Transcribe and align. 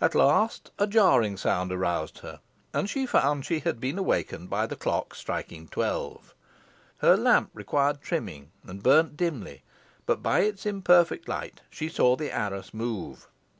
At 0.00 0.14
last 0.14 0.70
a 0.78 0.86
jarring 0.86 1.36
sound 1.36 1.72
aroused 1.72 2.18
her, 2.18 2.38
and 2.72 2.88
she 2.88 3.04
found 3.04 3.44
she 3.44 3.58
had 3.58 3.80
been 3.80 3.98
awakened 3.98 4.48
by 4.48 4.64
the 4.68 4.76
clock 4.76 5.12
striking 5.12 5.66
twelve. 5.66 6.36
Her 6.98 7.16
lamp 7.16 7.50
required 7.52 8.00
trimming 8.00 8.52
and 8.64 8.80
burnt 8.80 9.16
dimly, 9.16 9.64
but 10.06 10.22
by 10.22 10.42
its 10.42 10.66
imperfect 10.66 11.26
light 11.26 11.62
she 11.68 11.88
saw 11.88 12.14
the 12.14 12.30
arras 12.30 12.72
move. 12.72 13.26